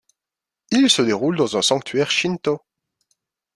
Il 0.71 0.89
se 0.89 1.03
déroule 1.03 1.35
dans 1.37 1.57
un 1.57 1.61
sanctuaire 1.61 2.09
shinto. 2.09 2.63